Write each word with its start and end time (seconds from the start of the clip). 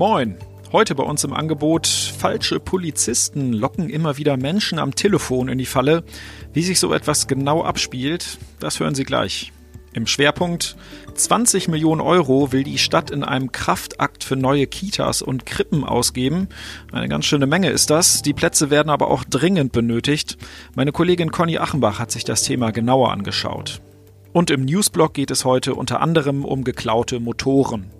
Moin. 0.00 0.38
Heute 0.72 0.94
bei 0.94 1.02
uns 1.02 1.24
im 1.24 1.34
Angebot, 1.34 1.86
falsche 1.86 2.58
Polizisten 2.58 3.52
locken 3.52 3.90
immer 3.90 4.16
wieder 4.16 4.38
Menschen 4.38 4.78
am 4.78 4.94
Telefon 4.94 5.50
in 5.50 5.58
die 5.58 5.66
Falle. 5.66 6.04
Wie 6.54 6.62
sich 6.62 6.80
so 6.80 6.94
etwas 6.94 7.26
genau 7.26 7.62
abspielt, 7.62 8.38
das 8.60 8.80
hören 8.80 8.94
Sie 8.94 9.04
gleich. 9.04 9.52
Im 9.92 10.06
Schwerpunkt 10.06 10.78
20 11.12 11.68
Millionen 11.68 12.00
Euro 12.00 12.50
will 12.50 12.64
die 12.64 12.78
Stadt 12.78 13.10
in 13.10 13.22
einem 13.22 13.52
Kraftakt 13.52 14.24
für 14.24 14.36
neue 14.36 14.66
Kitas 14.66 15.20
und 15.20 15.44
Krippen 15.44 15.84
ausgeben. 15.84 16.48
Eine 16.92 17.10
ganz 17.10 17.26
schöne 17.26 17.46
Menge 17.46 17.68
ist 17.68 17.90
das. 17.90 18.22
Die 18.22 18.32
Plätze 18.32 18.70
werden 18.70 18.88
aber 18.88 19.10
auch 19.10 19.24
dringend 19.24 19.72
benötigt. 19.72 20.38
Meine 20.74 20.92
Kollegin 20.92 21.30
Conny 21.30 21.58
Achenbach 21.58 21.98
hat 21.98 22.10
sich 22.10 22.24
das 22.24 22.42
Thema 22.42 22.70
genauer 22.70 23.12
angeschaut. 23.12 23.82
Und 24.32 24.50
im 24.50 24.64
Newsblog 24.64 25.12
geht 25.12 25.30
es 25.30 25.44
heute 25.44 25.74
unter 25.74 26.00
anderem 26.00 26.46
um 26.46 26.64
geklaute 26.64 27.20
Motoren. 27.20 27.99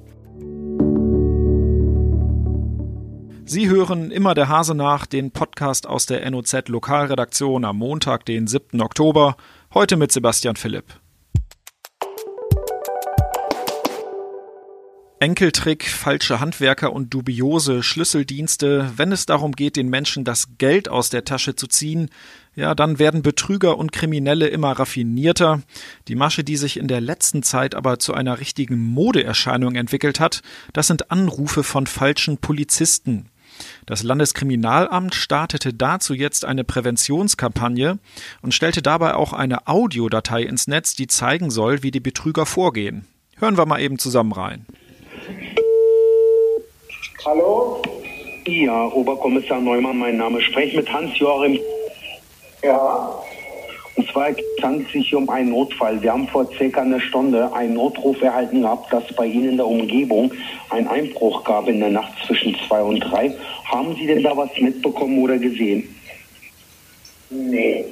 Sie 3.52 3.68
hören 3.68 4.12
immer 4.12 4.34
der 4.34 4.48
Hase 4.48 4.76
nach, 4.76 5.06
den 5.06 5.32
Podcast 5.32 5.84
aus 5.84 6.06
der 6.06 6.30
NOZ 6.30 6.68
Lokalredaktion 6.68 7.64
am 7.64 7.78
Montag, 7.78 8.24
den 8.24 8.46
7. 8.46 8.80
Oktober, 8.80 9.36
heute 9.74 9.96
mit 9.96 10.12
Sebastian 10.12 10.54
Philipp. 10.54 10.84
Enkeltrick, 15.18 15.84
falsche 15.88 16.38
Handwerker 16.38 16.92
und 16.92 17.12
dubiose 17.12 17.82
Schlüsseldienste, 17.82 18.92
wenn 18.96 19.10
es 19.10 19.26
darum 19.26 19.50
geht, 19.50 19.74
den 19.74 19.88
Menschen 19.88 20.24
das 20.24 20.50
Geld 20.58 20.88
aus 20.88 21.10
der 21.10 21.24
Tasche 21.24 21.56
zu 21.56 21.66
ziehen, 21.66 22.08
ja, 22.54 22.76
dann 22.76 22.98
werden 22.98 23.22
Betrüger 23.22 23.78
und 23.78 23.90
Kriminelle 23.90 24.46
immer 24.46 24.72
raffinierter. 24.72 25.62
Die 26.08 26.14
Masche, 26.14 26.44
die 26.44 26.56
sich 26.56 26.76
in 26.76 26.88
der 26.88 27.00
letzten 27.00 27.42
Zeit 27.42 27.74
aber 27.74 27.98
zu 27.98 28.14
einer 28.14 28.38
richtigen 28.38 28.78
Modeerscheinung 28.78 29.74
entwickelt 29.74 30.20
hat, 30.20 30.42
das 30.72 30.86
sind 30.86 31.10
Anrufe 31.10 31.64
von 31.64 31.86
falschen 31.86 32.38
Polizisten. 32.38 33.29
Das 33.86 34.02
Landeskriminalamt 34.02 35.14
startete 35.14 35.72
dazu 35.72 36.14
jetzt 36.14 36.44
eine 36.44 36.64
Präventionskampagne 36.64 37.98
und 38.42 38.54
stellte 38.54 38.82
dabei 38.82 39.14
auch 39.14 39.32
eine 39.32 39.66
Audiodatei 39.66 40.42
ins 40.42 40.66
Netz, 40.66 40.94
die 40.94 41.06
zeigen 41.06 41.50
soll, 41.50 41.82
wie 41.82 41.90
die 41.90 42.00
Betrüger 42.00 42.46
vorgehen. 42.46 43.06
Hören 43.38 43.56
wir 43.56 43.66
mal 43.66 43.80
eben 43.80 43.98
zusammen 43.98 44.32
rein. 44.32 44.66
Hallo? 47.24 47.82
Ja, 48.46 48.86
Oberkommissar 48.86 49.60
Neumann, 49.60 49.98
mein 49.98 50.16
Name. 50.16 50.40
Spreche 50.42 50.76
mit 50.76 50.90
Hans-Joachim. 50.90 51.58
Ja. 52.62 53.22
Und 54.00 54.10
zwar 54.12 54.30
handelt 54.62 54.86
es 54.86 54.92
sich 54.94 55.14
um 55.14 55.28
einen 55.28 55.50
Notfall. 55.50 56.00
Wir 56.00 56.12
haben 56.14 56.26
vor 56.26 56.50
circa 56.56 56.80
einer 56.80 57.00
Stunde 57.00 57.52
einen 57.52 57.74
Notruf 57.74 58.22
erhalten 58.22 58.62
gehabt, 58.62 58.90
dass 58.90 59.04
bei 59.14 59.26
Ihnen 59.26 59.50
in 59.50 59.56
der 59.58 59.66
Umgebung 59.66 60.32
ein 60.70 60.88
Einbruch 60.88 61.44
gab 61.44 61.68
in 61.68 61.80
der 61.80 61.90
Nacht 61.90 62.10
zwischen 62.26 62.56
zwei 62.66 62.80
und 62.80 63.00
drei. 63.00 63.36
Haben 63.70 63.94
Sie 63.96 64.06
denn 64.06 64.22
da 64.22 64.34
was 64.34 64.48
mitbekommen 64.58 65.18
oder 65.18 65.36
gesehen? 65.36 65.94
Nee. 67.28 67.84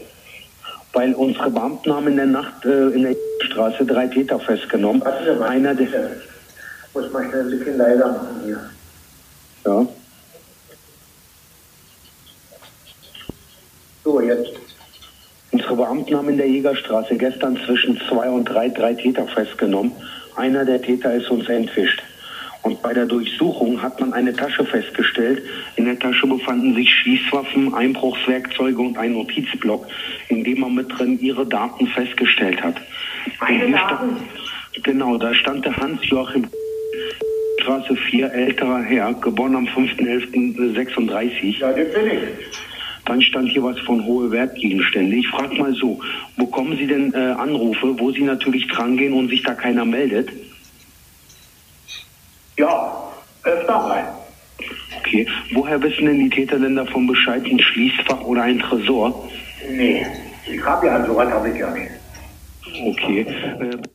Weil 0.95 1.13
unsere 1.13 1.51
Beamten 1.51 1.93
haben 1.93 2.07
in 2.07 2.17
der 2.17 2.25
Nacht 2.25 2.65
äh, 2.65 2.89
in 2.89 3.03
der 3.03 3.17
Straße 3.41 3.85
drei 3.85 4.07
Täter 4.07 4.41
festgenommen. 4.41 5.03
Warten 5.05 5.25
Sie 5.27 5.39
mal. 5.39 5.49
Einer 5.51 5.75
der. 5.75 5.89
Muss 6.95 7.13
mal 7.13 7.29
schnell 7.29 7.43
ein 7.43 7.51
bisschen 7.51 7.77
leiser 7.77 8.09
machen 8.09 8.41
hier. 8.47 8.71
Ja. 9.67 9.87
So, 14.05 14.21
jetzt. 14.23 14.68
Unsere 15.69 15.85
Beamten 15.87 16.17
haben 16.17 16.31
in 16.31 16.39
der 16.39 16.49
Jägerstraße 16.49 17.15
gestern 17.19 17.59
zwischen 17.67 18.01
zwei 18.09 18.31
und 18.31 18.47
drei 18.47 18.71
drei 18.71 18.95
Täter 18.95 19.27
festgenommen. 19.29 19.93
Einer 20.35 20.65
der 20.65 20.81
Täter 20.81 21.13
ist 21.13 21.29
uns 21.31 21.47
entwischt. 21.47 22.03
Und 22.63 22.81
bei 22.81 22.95
der 22.95 23.05
Durchsuchung 23.05 23.83
hat 23.83 24.01
man 24.01 24.15
eine 24.15 24.33
Tasche 24.35 24.65
festgestellt. 24.65 25.43
In 25.77 25.85
der 25.85 25.99
Tasche 25.99 26.27
befanden 26.27 26.75
sich 26.75 26.89
Schießwaffen, 26.89 27.75
Einbruchswerkzeuge 27.75 28.81
und 28.81 28.97
ein 28.97 29.13
Notizblock, 29.13 29.87
in 30.31 30.43
dem 30.43 30.61
man 30.61 30.75
mit 30.75 30.89
drin 30.99 31.19
ihre 31.21 31.45
Daten 31.45 31.87
festgestellt 31.89 32.63
hat. 32.63 32.77
Meine 33.39 33.71
Daten? 33.71 34.17
stand- 34.17 34.85
Genau, 34.85 35.19
da 35.19 35.35
stand 35.35 35.67
der 35.67 35.77
Hans-Joachim 35.77 36.47
Straße 37.61 37.95
4, 37.95 38.33
älterer 38.33 38.81
Herr, 38.85 39.13
geboren 39.13 39.55
am 39.57 39.67
5.11.36. 39.67 41.59
Ja, 41.59 41.73
das 41.73 41.93
bin 41.93 42.07
ich. 42.07 42.21
Dann 43.09 43.23
stand 43.23 43.49
hier 43.49 43.63
was 43.63 43.79
von 43.81 44.05
hohe 44.05 44.31
Wertgegenstände. 44.31 45.17
Ich 45.17 45.27
frage 45.29 45.57
mal 45.57 45.73
so, 45.73 45.99
bekommen 46.37 46.77
Sie 46.77 46.87
denn 46.87 47.13
äh, 47.15 47.17
Anrufe, 47.17 47.99
wo 47.99 48.11
Sie 48.13 48.23
natürlich 48.23 48.69
drangehen 48.69 49.15
und 49.15 49.31
sich 49.31 49.43
da 49.43 49.55
keiner 49.55 49.87
meldet? 49.87 50.31
Ja, 52.59 53.11
öfter 53.45 53.79
mal. 53.79 54.15
Okay, 54.99 55.27
woher 55.55 55.83
wissen 55.83 56.05
denn 56.05 56.19
die 56.19 56.29
Täter 56.29 56.59
denn 56.59 56.77
davon 56.77 57.07
Bescheid? 57.07 57.43
Ein 57.47 57.59
Schließfach 57.59 58.21
oder 58.21 58.43
ein 58.43 58.59
Tresor? 58.59 59.27
Nee. 59.71 60.05
Ich 60.51 60.63
habe 60.63 60.87
ja 60.87 61.07
so 61.07 61.17
was 61.17 61.31
habe 61.31 61.49
ich 61.51 61.59
ja 61.59 61.71
nicht. 61.71 61.91
Okay. 62.85 63.21
Äh, 63.21 63.88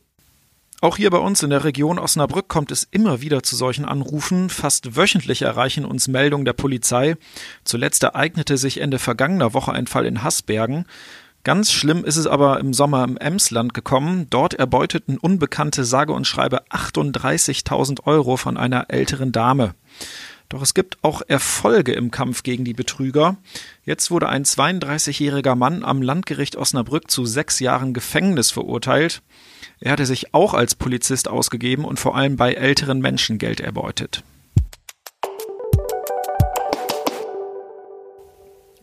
Auch 0.84 0.98
hier 0.98 1.08
bei 1.08 1.16
uns 1.16 1.42
in 1.42 1.48
der 1.48 1.64
Region 1.64 1.98
Osnabrück 1.98 2.46
kommt 2.48 2.70
es 2.70 2.86
immer 2.90 3.22
wieder 3.22 3.42
zu 3.42 3.56
solchen 3.56 3.86
Anrufen. 3.86 4.50
Fast 4.50 4.96
wöchentlich 4.96 5.40
erreichen 5.40 5.86
uns 5.86 6.08
Meldungen 6.08 6.44
der 6.44 6.52
Polizei. 6.52 7.16
Zuletzt 7.64 8.02
ereignete 8.02 8.58
sich 8.58 8.82
Ende 8.82 8.98
vergangener 8.98 9.54
Woche 9.54 9.72
ein 9.72 9.86
Fall 9.86 10.04
in 10.04 10.22
Haßbergen. 10.22 10.84
Ganz 11.42 11.72
schlimm 11.72 12.04
ist 12.04 12.18
es 12.18 12.26
aber 12.26 12.60
im 12.60 12.74
Sommer 12.74 13.02
im 13.04 13.16
Emsland 13.16 13.72
gekommen. 13.72 14.26
Dort 14.28 14.52
erbeuteten 14.52 15.16
Unbekannte 15.16 15.86
sage 15.86 16.12
und 16.12 16.26
schreibe 16.26 16.66
38.000 16.68 18.04
Euro 18.04 18.36
von 18.36 18.58
einer 18.58 18.90
älteren 18.90 19.32
Dame. 19.32 19.74
Doch 20.54 20.62
es 20.62 20.72
gibt 20.72 20.98
auch 21.02 21.20
Erfolge 21.26 21.90
im 21.94 22.12
Kampf 22.12 22.44
gegen 22.44 22.64
die 22.64 22.74
Betrüger. 22.74 23.38
Jetzt 23.84 24.12
wurde 24.12 24.28
ein 24.28 24.44
32-jähriger 24.44 25.56
Mann 25.56 25.82
am 25.82 26.00
Landgericht 26.00 26.54
Osnabrück 26.54 27.10
zu 27.10 27.26
sechs 27.26 27.58
Jahren 27.58 27.92
Gefängnis 27.92 28.52
verurteilt. 28.52 29.22
Er 29.80 29.90
hatte 29.90 30.06
sich 30.06 30.32
auch 30.32 30.54
als 30.54 30.76
Polizist 30.76 31.26
ausgegeben 31.26 31.84
und 31.84 31.98
vor 31.98 32.14
allem 32.14 32.36
bei 32.36 32.52
älteren 32.52 33.00
Menschen 33.00 33.38
Geld 33.38 33.58
erbeutet. 33.58 34.22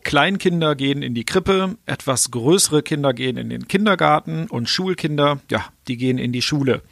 Kleinkinder 0.04 0.74
gehen 0.76 1.02
in 1.02 1.14
die 1.14 1.24
Krippe, 1.24 1.78
etwas 1.86 2.30
größere 2.30 2.82
Kinder 2.82 3.14
gehen 3.14 3.38
in 3.38 3.48
den 3.48 3.66
Kindergarten 3.66 4.46
und 4.46 4.68
Schulkinder, 4.68 5.40
ja, 5.50 5.64
die 5.88 5.96
gehen 5.96 6.18
in 6.18 6.32
die 6.32 6.42
Schule. 6.42 6.82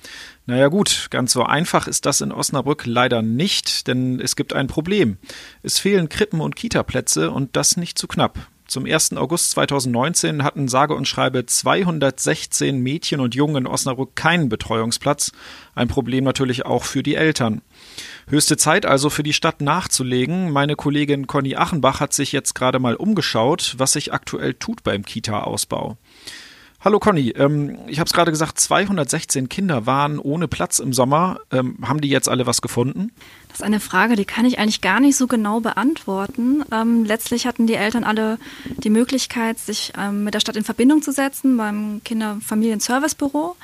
Naja 0.46 0.68
gut, 0.68 1.08
ganz 1.10 1.32
so 1.32 1.44
einfach 1.44 1.86
ist 1.86 2.06
das 2.06 2.20
in 2.20 2.32
Osnabrück 2.32 2.84
leider 2.86 3.22
nicht, 3.22 3.86
denn 3.86 4.20
es 4.20 4.36
gibt 4.36 4.52
ein 4.52 4.66
Problem. 4.66 5.18
Es 5.62 5.78
fehlen 5.78 6.08
Krippen- 6.08 6.40
und 6.40 6.56
Kitaplätze 6.56 7.30
und 7.30 7.56
das 7.56 7.76
nicht 7.76 7.98
zu 7.98 8.08
knapp. 8.08 8.48
Zum 8.70 8.86
1. 8.86 9.16
August 9.16 9.50
2019 9.50 10.44
hatten 10.44 10.68
sage 10.68 10.94
und 10.94 11.08
schreibe 11.08 11.44
216 11.44 12.78
Mädchen 12.78 13.18
und 13.18 13.34
Jungen 13.34 13.56
in 13.56 13.66
Osnabrück 13.66 14.14
keinen 14.14 14.48
Betreuungsplatz. 14.48 15.32
Ein 15.74 15.88
Problem 15.88 16.22
natürlich 16.22 16.66
auch 16.66 16.84
für 16.84 17.02
die 17.02 17.16
Eltern. 17.16 17.62
Höchste 18.28 18.56
Zeit 18.56 18.86
also 18.86 19.10
für 19.10 19.24
die 19.24 19.32
Stadt 19.32 19.60
nachzulegen. 19.60 20.52
Meine 20.52 20.76
Kollegin 20.76 21.26
Conny 21.26 21.56
Achenbach 21.56 21.98
hat 21.98 22.12
sich 22.12 22.30
jetzt 22.30 22.54
gerade 22.54 22.78
mal 22.78 22.94
umgeschaut, 22.94 23.74
was 23.78 23.94
sich 23.94 24.12
aktuell 24.12 24.54
tut 24.54 24.84
beim 24.84 25.04
Kita-Ausbau. 25.04 25.96
Hallo 26.82 26.98
Conny, 26.98 27.34
ähm, 27.36 27.76
ich 27.88 27.98
habe 28.00 28.06
es 28.06 28.14
gerade 28.14 28.30
gesagt, 28.30 28.58
216 28.58 29.50
Kinder 29.50 29.84
waren 29.84 30.18
ohne 30.18 30.48
Platz 30.48 30.78
im 30.78 30.94
Sommer. 30.94 31.41
Ähm, 31.50 31.76
haben 31.82 32.00
die 32.00 32.08
jetzt 32.08 32.26
alle 32.26 32.46
was 32.46 32.62
gefunden? 32.62 33.12
Das 33.48 33.58
ist 33.58 33.62
eine 33.62 33.80
Frage, 33.80 34.16
die 34.16 34.24
kann 34.24 34.46
ich 34.46 34.58
eigentlich 34.58 34.80
gar 34.80 34.98
nicht 34.98 35.14
so 35.14 35.26
genau 35.26 35.60
beantworten. 35.60 36.64
Ähm, 36.72 37.04
letztlich 37.04 37.46
hatten 37.46 37.66
die 37.66 37.74
Eltern 37.74 38.02
alle 38.02 38.38
die 38.78 38.88
Möglichkeit, 38.88 39.58
sich 39.58 39.92
ähm, 39.98 40.24
mit 40.24 40.32
der 40.32 40.41
Stadt 40.41 40.56
in 40.56 40.64
Verbindung 40.64 41.02
zu 41.02 41.12
setzen 41.12 41.58
beim 41.58 42.00
Kinderfamilien-Servicebüro. 42.02 43.56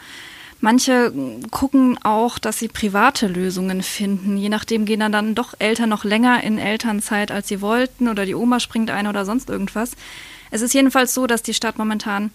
Manche 0.60 1.10
mm, 1.10 1.50
gucken 1.50 1.98
auch, 2.02 2.38
dass 2.38 2.58
sie 2.58 2.68
private 2.68 3.28
Lösungen 3.28 3.82
finden. 3.82 4.36
Je 4.36 4.50
nachdem 4.50 4.84
gehen 4.84 5.00
dann, 5.00 5.12
dann 5.12 5.34
doch 5.34 5.54
Eltern 5.58 5.88
noch 5.88 6.04
länger 6.04 6.44
in 6.44 6.58
Elternzeit, 6.58 7.30
als 7.30 7.48
sie 7.48 7.62
wollten, 7.62 8.08
oder 8.08 8.26
die 8.26 8.34
Oma 8.34 8.60
springt 8.60 8.90
ein 8.90 9.06
oder 9.06 9.24
sonst 9.24 9.48
irgendwas. 9.48 9.92
Es 10.50 10.60
ist 10.60 10.74
jedenfalls 10.74 11.14
so, 11.14 11.26
dass 11.26 11.42
die 11.42 11.54
Stadt 11.54 11.78
momentan 11.78 12.30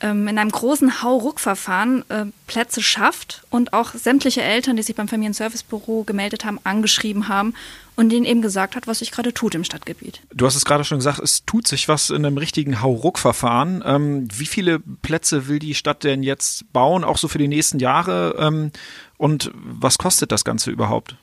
ähm, 0.00 0.28
in 0.28 0.38
einem 0.38 0.50
großen 0.50 1.02
Hauruck-Verfahren 1.02 2.04
äh, 2.08 2.26
Plätze 2.46 2.82
schafft 2.82 3.42
und 3.50 3.72
auch 3.72 3.94
sämtliche 3.94 4.42
Eltern, 4.42 4.76
die 4.76 4.82
sich 4.82 4.94
beim 4.94 5.08
Familienservicebüro 5.08 6.04
gemeldet 6.04 6.44
haben, 6.44 6.60
angeschrieben 6.64 7.28
haben 7.28 7.54
und 7.96 8.10
denen 8.10 8.24
eben 8.24 8.42
gesagt 8.42 8.76
hat, 8.76 8.86
was 8.86 9.00
sich 9.00 9.10
gerade 9.10 9.34
tut 9.34 9.54
im 9.56 9.64
Stadtgebiet. 9.64 10.20
Du 10.32 10.46
hast 10.46 10.54
es 10.54 10.64
gerade 10.64 10.84
schon 10.84 10.98
gesagt, 10.98 11.18
es 11.18 11.44
tut 11.44 11.66
sich 11.66 11.88
was 11.88 12.10
in 12.10 12.24
einem 12.24 12.38
richtigen 12.38 12.80
Hauruck-Verfahren. 12.80 13.82
Ähm, 13.84 14.28
wie 14.32 14.46
viele 14.46 14.78
Plätze 14.78 15.48
will 15.48 15.58
die 15.58 15.74
Stadt 15.74 16.04
denn 16.04 16.22
jetzt 16.22 16.72
bauen, 16.72 17.02
auch 17.02 17.18
so 17.18 17.26
für 17.26 17.38
die 17.38 17.48
nächsten 17.48 17.80
Jahre? 17.80 18.36
Ähm, 18.38 18.70
und 19.16 19.50
was 19.54 19.98
kostet 19.98 20.30
das 20.30 20.44
Ganze 20.44 20.70
überhaupt? 20.70 21.16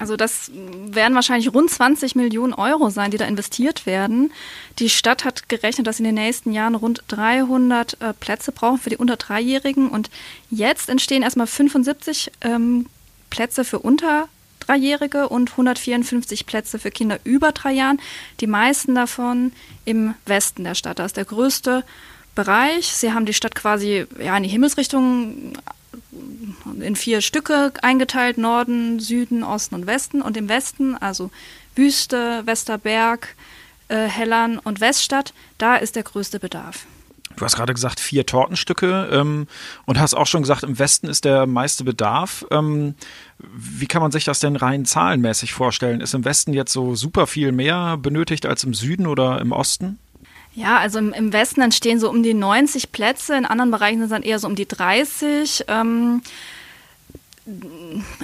Also 0.00 0.16
das 0.16 0.50
werden 0.54 1.14
wahrscheinlich 1.14 1.52
rund 1.52 1.70
20 1.70 2.14
Millionen 2.14 2.54
Euro 2.54 2.88
sein, 2.88 3.10
die 3.10 3.18
da 3.18 3.26
investiert 3.26 3.84
werden. 3.84 4.32
Die 4.78 4.88
Stadt 4.88 5.26
hat 5.26 5.50
gerechnet, 5.50 5.86
dass 5.86 5.98
sie 5.98 6.02
in 6.02 6.14
den 6.16 6.24
nächsten 6.24 6.52
Jahren 6.52 6.74
rund 6.74 7.04
300 7.08 8.00
äh, 8.00 8.14
Plätze 8.14 8.50
brauchen 8.50 8.78
für 8.78 8.88
die 8.88 8.96
unter 8.96 9.16
Dreijährigen. 9.16 9.90
Und 9.90 10.08
jetzt 10.50 10.88
entstehen 10.88 11.22
erstmal 11.22 11.46
75 11.46 12.32
ähm, 12.40 12.86
Plätze 13.28 13.62
für 13.62 13.78
unter 13.78 14.28
Dreijährige 14.60 15.28
und 15.28 15.50
154 15.50 16.46
Plätze 16.46 16.78
für 16.78 16.90
Kinder 16.90 17.20
über 17.24 17.52
drei 17.52 17.72
Jahren. 17.72 18.00
Die 18.40 18.46
meisten 18.46 18.94
davon 18.94 19.52
im 19.84 20.14
Westen 20.24 20.64
der 20.64 20.74
Stadt. 20.74 20.98
Das 20.98 21.08
ist 21.08 21.18
der 21.18 21.26
größte 21.26 21.84
Bereich. 22.34 22.86
Sie 22.86 23.12
haben 23.12 23.26
die 23.26 23.34
Stadt 23.34 23.54
quasi 23.54 24.06
ja, 24.18 24.34
in 24.34 24.44
die 24.44 24.48
Himmelsrichtung 24.48 25.58
in 26.80 26.96
vier 26.96 27.20
Stücke 27.20 27.72
eingeteilt, 27.82 28.38
Norden, 28.38 29.00
Süden, 29.00 29.42
Osten 29.42 29.74
und 29.74 29.86
Westen. 29.86 30.22
Und 30.22 30.36
im 30.36 30.48
Westen, 30.48 30.96
also 30.96 31.30
Wüste, 31.74 32.42
Westerberg, 32.46 33.36
äh, 33.88 34.06
Hellern 34.06 34.58
und 34.58 34.80
Weststadt, 34.80 35.32
da 35.58 35.76
ist 35.76 35.96
der 35.96 36.02
größte 36.02 36.40
Bedarf. 36.40 36.86
Du 37.36 37.44
hast 37.44 37.56
gerade 37.56 37.72
gesagt, 37.72 38.00
vier 38.00 38.26
Tortenstücke 38.26 39.08
ähm, 39.12 39.46
und 39.86 39.98
hast 39.98 40.14
auch 40.14 40.26
schon 40.26 40.42
gesagt, 40.42 40.62
im 40.62 40.78
Westen 40.78 41.06
ist 41.06 41.24
der 41.24 41.46
meiste 41.46 41.84
Bedarf. 41.84 42.44
Ähm, 42.50 42.94
wie 43.38 43.86
kann 43.86 44.02
man 44.02 44.10
sich 44.10 44.24
das 44.24 44.40
denn 44.40 44.56
rein 44.56 44.84
zahlenmäßig 44.84 45.52
vorstellen? 45.52 46.00
Ist 46.00 46.12
im 46.12 46.24
Westen 46.24 46.52
jetzt 46.52 46.72
so 46.72 46.96
super 46.96 47.26
viel 47.26 47.52
mehr 47.52 47.96
benötigt 47.96 48.46
als 48.46 48.64
im 48.64 48.74
Süden 48.74 49.06
oder 49.06 49.40
im 49.40 49.52
Osten? 49.52 49.98
Ja, 50.54 50.78
also 50.78 50.98
im, 50.98 51.12
im 51.12 51.32
Westen 51.32 51.60
entstehen 51.60 52.00
so 52.00 52.10
um 52.10 52.22
die 52.22 52.34
90 52.34 52.92
Plätze, 52.92 53.36
in 53.36 53.46
anderen 53.46 53.70
Bereichen 53.70 53.98
sind 53.98 54.04
es 54.04 54.10
dann 54.10 54.22
eher 54.22 54.38
so 54.38 54.48
um 54.48 54.56
die 54.56 54.66
30. 54.66 55.64
Ähm, 55.68 56.22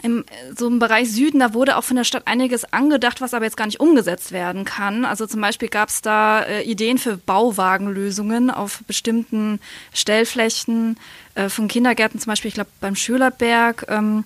im, 0.02 0.25
so 0.56 0.67
im 0.67 0.78
Bereich 0.78 1.11
Süden, 1.11 1.40
da 1.40 1.55
wurde 1.55 1.76
auch 1.76 1.84
von 1.84 1.96
der 1.96 2.05
Stadt 2.05 2.26
einiges 2.26 2.70
angedacht, 2.73 3.20
was 3.20 3.34
aber 3.34 3.44
jetzt 3.44 3.56
gar 3.56 3.67
nicht 3.67 3.81
umgesetzt 3.81 4.32
werden 4.32 4.64
kann. 4.64 5.05
Also 5.05 5.26
zum 5.26 5.40
Beispiel 5.40 5.69
gab 5.69 5.88
es 5.88 6.02
da 6.02 6.43
äh, 6.43 6.62
Ideen 6.62 6.99
für 6.99 7.17
Bauwagenlösungen 7.17 8.50
auf 8.50 8.82
bestimmten 8.87 9.61
Stellflächen 9.93 10.99
äh, 11.34 11.49
von 11.49 11.69
Kindergärten, 11.69 12.20
zum 12.20 12.31
Beispiel, 12.31 12.49
ich 12.49 12.55
glaube, 12.55 12.70
beim 12.81 12.96
Schülerberg. 12.96 13.87
Ähm, 13.88 14.25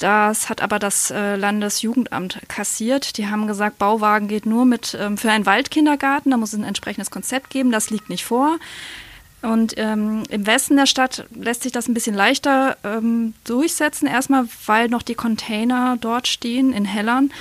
das 0.00 0.48
hat 0.48 0.62
aber 0.62 0.78
das 0.78 1.10
äh, 1.10 1.36
Landesjugendamt 1.36 2.40
kassiert. 2.48 3.16
Die 3.18 3.28
haben 3.28 3.46
gesagt, 3.46 3.78
Bauwagen 3.78 4.28
geht 4.28 4.46
nur 4.46 4.64
mit 4.64 4.96
ähm, 4.98 5.16
für 5.16 5.30
einen 5.30 5.46
Waldkindergarten. 5.46 6.30
Da 6.30 6.36
muss 6.36 6.52
es 6.52 6.58
ein 6.58 6.64
entsprechendes 6.64 7.10
Konzept 7.10 7.50
geben. 7.50 7.72
Das 7.72 7.90
liegt 7.90 8.08
nicht 8.08 8.24
vor. 8.24 8.58
Und 9.42 9.74
ähm, 9.76 10.24
im 10.30 10.46
Westen 10.46 10.76
der 10.76 10.86
Stadt 10.86 11.26
lässt 11.34 11.62
sich 11.62 11.72
das 11.72 11.88
ein 11.88 11.94
bisschen 11.94 12.14
leichter 12.14 12.76
ähm, 12.84 13.34
durchsetzen. 13.44 14.06
Erstmal, 14.06 14.46
weil 14.66 14.88
noch 14.88 15.02
die 15.02 15.14
Container 15.14 15.96
dort 16.00 16.28
stehen 16.28 16.72
in 16.72 16.84
Hellern, 16.84 17.32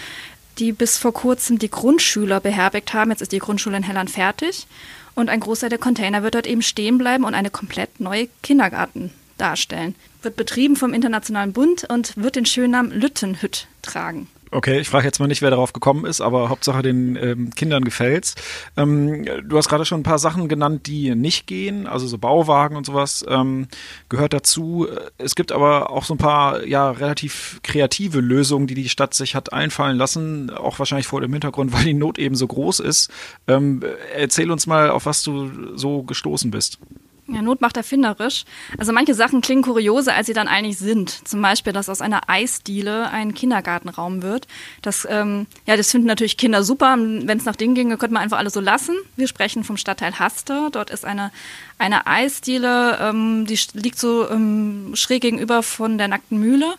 die 0.60 0.72
bis 0.72 0.98
vor 0.98 1.14
kurzem 1.14 1.60
die 1.60 1.70
Grundschüler 1.70 2.40
beherbergt 2.40 2.94
haben. 2.94 3.12
Jetzt 3.12 3.22
ist 3.22 3.32
die 3.32 3.40
Grundschule 3.40 3.78
in 3.78 3.84
Hellern 3.84 4.08
fertig. 4.08 4.68
Und 5.16 5.30
ein 5.30 5.40
Großteil 5.40 5.70
der 5.70 5.80
Container 5.80 6.22
wird 6.22 6.36
dort 6.36 6.48
eben 6.48 6.62
stehen 6.62 6.98
bleiben 6.98 7.24
und 7.24 7.34
eine 7.34 7.50
komplett 7.50 8.00
neue 8.00 8.28
Kindergarten 8.44 9.12
darstellen. 9.38 9.96
Wird 10.28 10.36
betrieben 10.36 10.76
vom 10.76 10.94
Internationalen 10.94 11.54
Bund 11.54 11.86
und 11.88 12.18
wird 12.18 12.36
den 12.36 12.46
schönen 12.46 12.72
Namen 12.72 12.92
Lüttenhütt 12.92 13.68
tragen. 13.82 14.28
Okay, 14.52 14.82
ich 14.82 14.90
frage 14.90 15.06
jetzt 15.06 15.20
mal 15.20 15.28
nicht, 15.28 15.42
wer 15.42 15.52
darauf 15.52 15.72
gekommen 15.72 16.06
ist, 16.06 16.20
aber 16.20 16.50
Hauptsache 16.50 16.82
den 16.82 17.16
ähm, 17.16 17.52
Kindern 17.56 17.86
gefällt's. 17.86 18.36
Ähm, 18.76 19.24
du 19.24 19.56
hast 19.56 19.70
gerade 19.70 19.86
schon 19.86 20.02
ein 20.02 20.04
paar 20.04 20.20
Sachen 20.20 20.50
genannt, 20.50 20.88
die 20.88 21.16
nicht 21.16 21.48
gehen, 21.48 21.88
also 21.88 22.08
so 22.08 22.18
Bauwagen 22.18 22.76
und 22.76 22.86
sowas 22.86 23.24
ähm, 23.30 23.70
gehört 24.10 24.34
dazu. 24.34 24.86
Es 25.18 25.34
gibt 25.36 25.54
aber 25.54 25.92
auch 25.92 26.04
so 26.04 26.16
ein 26.16 26.18
paar 26.18 26.66
ja 26.66 26.92
relativ 26.92 27.62
kreative 27.64 28.20
Lösungen, 28.20 28.68
die 28.68 28.76
die 28.76 28.90
Stadt 28.90 29.14
sich 29.14 29.34
hat 29.34 29.54
einfallen 29.54 29.96
lassen, 29.96 30.50
auch 30.50 30.78
wahrscheinlich 30.78 31.08
vor 31.08 31.22
dem 31.22 31.32
Hintergrund, 31.32 31.72
weil 31.74 31.86
die 31.86 31.94
Not 31.94 32.20
eben 32.20 32.36
so 32.36 32.48
groß 32.48 32.82
ist. 32.82 33.10
Ähm, 33.48 33.82
erzähl 34.14 34.52
uns 34.52 34.68
mal, 34.68 34.90
auf 34.90 35.06
was 35.06 35.24
du 35.24 35.78
so 35.78 36.04
gestoßen 36.04 36.52
bist. 36.52 36.80
Ja, 37.30 37.42
Not 37.42 37.60
macht 37.60 37.76
erfinderisch. 37.76 38.46
Also 38.78 38.94
manche 38.94 39.14
Sachen 39.14 39.42
klingen 39.42 39.62
kurioser, 39.62 40.16
als 40.16 40.28
sie 40.28 40.34
dann 40.34 40.48
eigentlich 40.48 40.78
sind. 40.78 41.28
Zum 41.28 41.42
Beispiel, 41.42 41.74
dass 41.74 41.90
aus 41.90 42.00
einer 42.00 42.30
Eisdiele 42.30 43.10
ein 43.10 43.34
Kindergartenraum 43.34 44.22
wird. 44.22 44.48
Das, 44.82 45.06
ähm, 45.10 45.46
ja, 45.66 45.76
das 45.76 45.92
finden 45.92 46.08
natürlich 46.08 46.38
Kinder 46.38 46.64
super. 46.64 46.96
Wenn 46.98 47.38
es 47.38 47.44
nach 47.44 47.58
denen 47.58 47.76
ginge, 47.76 47.98
könnte 47.98 48.14
man 48.14 48.24
einfach 48.24 48.38
alles 48.38 48.54
so 48.54 48.62
lassen. 48.62 48.96
Wir 49.18 49.28
sprechen 49.28 49.66
vom 49.66 49.76
Stadtteil 49.76 50.18
Haste. 50.18 50.70
Dort 50.72 50.90
ist 50.90 51.04
eine, 51.04 51.32
eine 51.78 52.08
Eisdiele, 52.08 52.98
ähm, 53.02 53.46
die 53.46 53.60
liegt 53.74 54.00
so 54.00 54.30
ähm, 54.30 54.92
schräg 54.96 55.22
gegenüber 55.22 55.64
von 55.64 55.98
der 55.98 56.08
Nackten 56.08 56.40
Mühle 56.40 56.76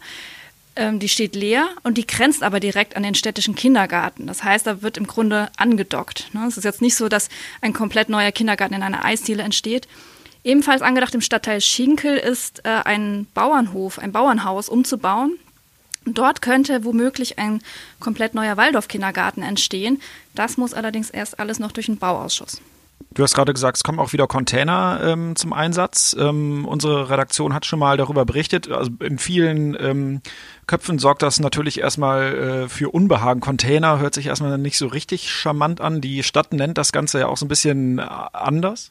ähm, 0.76 1.00
die 1.00 1.08
steht 1.08 1.34
leer 1.34 1.68
und 1.82 1.98
die 1.98 2.06
grenzt 2.06 2.42
aber 2.44 2.60
direkt 2.60 2.96
an 2.96 3.02
den 3.02 3.16
städtischen 3.16 3.56
Kindergarten. 3.56 4.28
Das 4.28 4.44
heißt, 4.44 4.66
da 4.66 4.80
wird 4.80 4.96
im 4.96 5.08
Grunde 5.08 5.50
angedockt. 5.56 6.32
Ne? 6.32 6.46
Es 6.46 6.56
ist 6.56 6.64
jetzt 6.64 6.80
nicht 6.80 6.94
so, 6.94 7.08
dass 7.08 7.28
ein 7.60 7.72
komplett 7.72 8.08
neuer 8.08 8.30
Kindergarten 8.30 8.74
in 8.74 8.82
einer 8.82 9.04
Eisdiele 9.04 9.42
entsteht. 9.42 9.88
Ebenfalls 10.44 10.82
angedacht 10.82 11.14
im 11.14 11.20
Stadtteil 11.20 11.60
Schinkel 11.60 12.16
ist 12.16 12.64
äh, 12.64 12.80
ein 12.84 13.26
Bauernhof, 13.34 13.98
ein 13.98 14.12
Bauernhaus 14.12 14.68
umzubauen. 14.68 15.38
Dort 16.04 16.40
könnte 16.42 16.84
womöglich 16.84 17.38
ein 17.38 17.60
komplett 18.00 18.34
neuer 18.34 18.56
Waldorf-Kindergarten 18.56 19.42
entstehen. 19.42 20.00
Das 20.34 20.56
muss 20.56 20.74
allerdings 20.74 21.10
erst 21.10 21.38
alles 21.38 21.58
noch 21.58 21.72
durch 21.72 21.86
den 21.86 21.98
Bauausschuss. 21.98 22.60
Du 23.14 23.22
hast 23.22 23.34
gerade 23.34 23.52
gesagt, 23.52 23.76
es 23.76 23.84
kommen 23.84 23.98
auch 23.98 24.12
wieder 24.12 24.26
Container 24.26 25.00
ähm, 25.02 25.34
zum 25.34 25.52
Einsatz. 25.52 26.14
Ähm, 26.18 26.66
unsere 26.66 27.10
Redaktion 27.10 27.54
hat 27.54 27.64
schon 27.64 27.78
mal 27.78 27.96
darüber 27.96 28.24
berichtet. 28.24 28.70
Also 28.70 28.90
in 29.00 29.18
vielen 29.18 29.76
ähm, 29.80 30.20
Köpfen 30.66 30.98
sorgt 30.98 31.22
das 31.22 31.40
natürlich 31.40 31.80
erstmal 31.80 32.34
äh, 32.34 32.68
für 32.68 32.90
Unbehagen. 32.90 33.40
Container 33.40 33.98
hört 33.98 34.14
sich 34.14 34.26
erstmal 34.26 34.56
nicht 34.58 34.78
so 34.78 34.86
richtig 34.86 35.30
charmant 35.30 35.80
an. 35.80 36.00
Die 36.00 36.22
Stadt 36.22 36.52
nennt 36.52 36.78
das 36.78 36.92
Ganze 36.92 37.20
ja 37.20 37.28
auch 37.28 37.36
so 37.36 37.46
ein 37.46 37.48
bisschen 37.48 37.98
äh, 37.98 38.02
anders. 38.02 38.90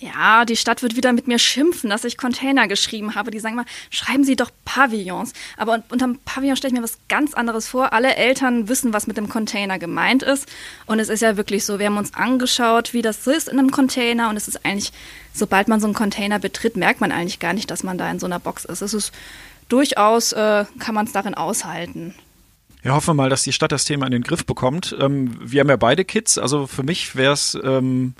Ja, 0.00 0.44
die 0.44 0.56
Stadt 0.56 0.82
wird 0.82 0.96
wieder 0.96 1.12
mit 1.12 1.26
mir 1.26 1.38
schimpfen, 1.38 1.90
dass 1.90 2.04
ich 2.04 2.16
Container 2.16 2.68
geschrieben 2.68 3.14
habe. 3.14 3.30
Die 3.30 3.40
sagen 3.40 3.56
mal, 3.56 3.64
schreiben 3.90 4.22
Sie 4.22 4.36
doch 4.36 4.50
Pavillons. 4.64 5.32
Aber 5.56 5.82
unter 5.88 6.04
einem 6.04 6.18
Pavillon 6.18 6.56
stelle 6.56 6.72
ich 6.72 6.78
mir 6.78 6.84
was 6.84 6.98
ganz 7.08 7.34
anderes 7.34 7.68
vor. 7.68 7.92
Alle 7.92 8.14
Eltern 8.14 8.68
wissen, 8.68 8.92
was 8.92 9.06
mit 9.06 9.16
dem 9.16 9.28
Container 9.28 9.78
gemeint 9.78 10.22
ist. 10.22 10.46
Und 10.86 11.00
es 11.00 11.08
ist 11.08 11.20
ja 11.20 11.36
wirklich 11.36 11.64
so, 11.64 11.78
wir 11.78 11.86
haben 11.86 11.96
uns 11.96 12.14
angeschaut, 12.14 12.92
wie 12.94 13.02
das 13.02 13.26
ist 13.26 13.48
in 13.48 13.58
einem 13.58 13.70
Container. 13.70 14.28
Und 14.30 14.36
es 14.36 14.46
ist 14.46 14.64
eigentlich, 14.64 14.92
sobald 15.32 15.68
man 15.68 15.80
so 15.80 15.86
einen 15.86 15.94
Container 15.94 16.38
betritt, 16.38 16.76
merkt 16.76 17.00
man 17.00 17.10
eigentlich 17.10 17.40
gar 17.40 17.52
nicht, 17.52 17.70
dass 17.70 17.82
man 17.82 17.98
da 17.98 18.10
in 18.10 18.20
so 18.20 18.26
einer 18.26 18.38
Box 18.38 18.64
ist. 18.64 18.82
Es 18.82 18.94
ist 18.94 19.12
durchaus, 19.68 20.32
äh, 20.32 20.64
kann 20.78 20.94
man 20.94 21.06
es 21.06 21.12
darin 21.12 21.34
aushalten. 21.34 22.14
Ja, 22.84 22.94
hoffen 22.94 23.08
wir 23.08 23.14
mal, 23.14 23.30
dass 23.30 23.42
die 23.42 23.52
Stadt 23.52 23.72
das 23.72 23.84
Thema 23.84 24.06
in 24.06 24.12
den 24.12 24.22
Griff 24.22 24.46
bekommt. 24.46 24.96
Ähm, 25.00 25.36
wir 25.40 25.60
haben 25.60 25.68
ja 25.68 25.76
beide 25.76 26.04
Kids, 26.04 26.38
also 26.38 26.66
für 26.66 26.84
mich 26.84 27.16
wäre 27.16 27.32
es 27.32 27.58
ähm, 27.62 28.14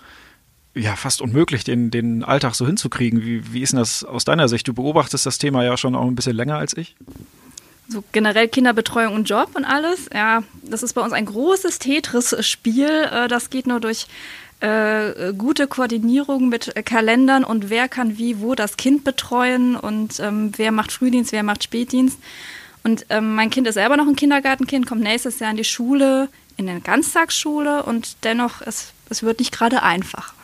ja 0.78 0.96
fast 0.96 1.20
unmöglich, 1.20 1.64
den, 1.64 1.90
den 1.90 2.24
Alltag 2.24 2.54
so 2.54 2.66
hinzukriegen. 2.66 3.22
Wie, 3.22 3.52
wie 3.52 3.62
ist 3.62 3.72
denn 3.72 3.78
das 3.78 4.04
aus 4.04 4.24
deiner 4.24 4.48
Sicht? 4.48 4.66
Du 4.68 4.74
beobachtest 4.74 5.26
das 5.26 5.38
Thema 5.38 5.64
ja 5.64 5.76
schon 5.76 5.94
auch 5.94 6.06
ein 6.06 6.14
bisschen 6.14 6.36
länger 6.36 6.56
als 6.56 6.76
ich. 6.76 6.96
So 7.88 8.04
generell 8.12 8.48
Kinderbetreuung 8.48 9.14
und 9.14 9.28
Job 9.28 9.50
und 9.54 9.64
alles. 9.64 10.10
Ja, 10.12 10.42
das 10.62 10.82
ist 10.82 10.92
bei 10.92 11.00
uns 11.00 11.12
ein 11.12 11.24
großes 11.24 11.78
Tetris-Spiel. 11.78 13.08
Äh, 13.10 13.28
das 13.28 13.50
geht 13.50 13.66
nur 13.66 13.80
durch 13.80 14.06
äh, 14.60 15.32
gute 15.34 15.66
Koordinierung 15.66 16.48
mit 16.48 16.74
Kalendern 16.84 17.44
und 17.44 17.70
wer 17.70 17.88
kann 17.88 18.18
wie 18.18 18.40
wo 18.40 18.54
das 18.54 18.76
Kind 18.76 19.04
betreuen 19.04 19.76
und 19.76 20.18
ähm, 20.20 20.52
wer 20.56 20.72
macht 20.72 20.92
Frühdienst, 20.92 21.32
wer 21.32 21.42
macht 21.42 21.64
Spätdienst. 21.64 22.18
Und 22.84 23.06
ähm, 23.08 23.34
mein 23.34 23.50
Kind 23.50 23.66
ist 23.66 23.74
selber 23.74 23.96
noch 23.96 24.06
ein 24.06 24.16
Kindergartenkind, 24.16 24.86
kommt 24.86 25.02
nächstes 25.02 25.38
Jahr 25.38 25.50
in 25.50 25.56
die 25.56 25.64
Schule, 25.64 26.28
in 26.56 26.68
eine 26.68 26.80
Ganztagsschule 26.80 27.84
und 27.84 28.24
dennoch, 28.24 28.60
es, 28.60 28.92
es 29.10 29.22
wird 29.22 29.38
nicht 29.38 29.52
gerade 29.52 29.82
einfach. 29.82 30.34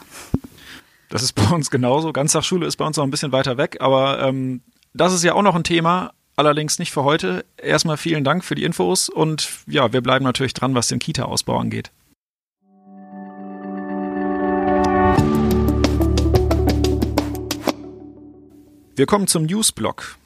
Das 1.14 1.23
ist 1.23 1.35
bei 1.35 1.47
uns 1.47 1.71
genauso. 1.71 2.12
Ganztagsschule 2.12 2.66
ist 2.66 2.75
bei 2.75 2.85
uns 2.85 2.97
noch 2.97 3.04
ein 3.04 3.11
bisschen 3.12 3.30
weiter 3.30 3.56
weg, 3.56 3.76
aber 3.78 4.21
ähm, 4.21 4.62
das 4.94 5.12
ist 5.12 5.23
ja 5.23 5.35
auch 5.35 5.42
noch 5.42 5.54
ein 5.54 5.62
Thema, 5.62 6.12
allerdings 6.35 6.80
nicht 6.80 6.90
für 6.90 7.04
heute. 7.04 7.44
Erstmal 7.56 7.97
vielen 7.99 8.25
Dank 8.25 8.44
für 8.44 8.56
die 8.56 8.64
Infos 8.64 9.09
und 9.09 9.49
ja, 9.68 9.92
wir 9.92 10.00
bleiben 10.00 10.25
natürlich 10.25 10.54
dran, 10.54 10.75
was 10.75 10.88
den 10.88 10.99
Kita-Ausbau 10.99 11.56
angeht. 11.56 11.92
Wir 18.97 19.06
kommen 19.06 19.28
zum 19.28 19.44
Newsblock. 19.44 20.16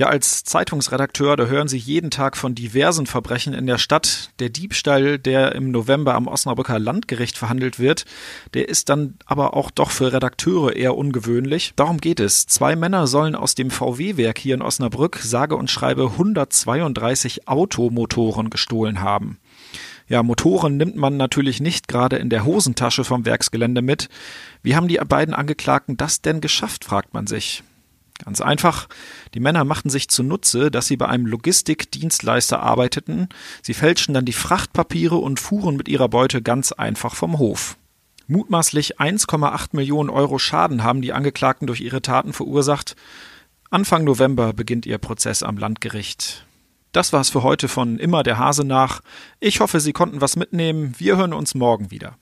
Ja, 0.00 0.06
als 0.06 0.44
Zeitungsredakteur, 0.44 1.36
da 1.36 1.44
hören 1.44 1.68
Sie 1.68 1.76
jeden 1.76 2.10
Tag 2.10 2.38
von 2.38 2.54
diversen 2.54 3.04
Verbrechen 3.04 3.52
in 3.52 3.66
der 3.66 3.76
Stadt. 3.76 4.30
Der 4.38 4.48
Diebstahl, 4.48 5.18
der 5.18 5.54
im 5.54 5.70
November 5.70 6.14
am 6.14 6.26
Osnabrücker 6.26 6.78
Landgericht 6.78 7.36
verhandelt 7.36 7.78
wird, 7.78 8.06
der 8.54 8.70
ist 8.70 8.88
dann 8.88 9.16
aber 9.26 9.52
auch 9.52 9.70
doch 9.70 9.90
für 9.90 10.10
Redakteure 10.10 10.74
eher 10.74 10.96
ungewöhnlich. 10.96 11.74
Darum 11.76 11.98
geht 11.98 12.18
es. 12.18 12.46
Zwei 12.46 12.76
Männer 12.76 13.06
sollen 13.06 13.34
aus 13.34 13.54
dem 13.54 13.70
VW-Werk 13.70 14.38
hier 14.38 14.54
in 14.54 14.62
Osnabrück 14.62 15.18
sage 15.18 15.54
und 15.54 15.70
schreibe 15.70 16.04
132 16.04 17.46
Automotoren 17.46 18.48
gestohlen 18.48 19.02
haben. 19.02 19.38
Ja, 20.08 20.22
Motoren 20.22 20.78
nimmt 20.78 20.96
man 20.96 21.18
natürlich 21.18 21.60
nicht 21.60 21.88
gerade 21.88 22.16
in 22.16 22.30
der 22.30 22.46
Hosentasche 22.46 23.04
vom 23.04 23.26
Werksgelände 23.26 23.82
mit. 23.82 24.08
Wie 24.62 24.76
haben 24.76 24.88
die 24.88 24.96
beiden 24.96 25.34
Angeklagten 25.34 25.98
das 25.98 26.22
denn 26.22 26.40
geschafft, 26.40 26.86
fragt 26.86 27.12
man 27.12 27.26
sich. 27.26 27.62
Ganz 28.24 28.40
einfach. 28.40 28.88
Die 29.34 29.40
Männer 29.40 29.64
machten 29.64 29.90
sich 29.90 30.08
zunutze, 30.08 30.70
dass 30.70 30.86
sie 30.86 30.96
bei 30.96 31.08
einem 31.08 31.26
Logistikdienstleister 31.26 32.60
arbeiteten. 32.60 33.28
Sie 33.62 33.74
fälschten 33.74 34.14
dann 34.14 34.24
die 34.24 34.32
Frachtpapiere 34.32 35.16
und 35.16 35.40
fuhren 35.40 35.76
mit 35.76 35.88
ihrer 35.88 36.08
Beute 36.08 36.42
ganz 36.42 36.72
einfach 36.72 37.14
vom 37.14 37.38
Hof. 37.38 37.76
Mutmaßlich 38.26 39.00
1,8 39.00 39.70
Millionen 39.72 40.10
Euro 40.10 40.38
Schaden 40.38 40.84
haben 40.84 41.02
die 41.02 41.12
Angeklagten 41.12 41.66
durch 41.66 41.80
ihre 41.80 42.02
Taten 42.02 42.32
verursacht. 42.32 42.94
Anfang 43.70 44.04
November 44.04 44.52
beginnt 44.52 44.86
ihr 44.86 44.98
Prozess 44.98 45.42
am 45.42 45.56
Landgericht. 45.56 46.46
Das 46.92 47.12
war's 47.12 47.30
für 47.30 47.42
heute 47.42 47.68
von 47.68 47.98
Immer 47.98 48.22
der 48.22 48.38
Hase 48.38 48.64
nach. 48.64 49.00
Ich 49.38 49.60
hoffe, 49.60 49.80
Sie 49.80 49.92
konnten 49.92 50.20
was 50.20 50.36
mitnehmen. 50.36 50.94
Wir 50.98 51.16
hören 51.16 51.32
uns 51.32 51.54
morgen 51.54 51.90
wieder. 51.90 52.16